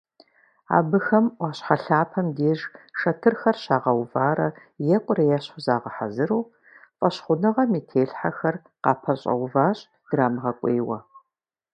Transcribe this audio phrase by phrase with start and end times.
[0.77, 2.59] Абыхэм Ӏуащхьэ лъапэм деж
[2.99, 4.49] шэтырхэр щагъэуварэ
[4.95, 6.41] екӀурэ-ещхьу загъэхьэзыру,
[6.97, 9.79] фӀэщхъуныгъэм и телъхьэхэр къапэщӀэуващ,
[10.09, 10.97] драмыгъэкӀуейуэ.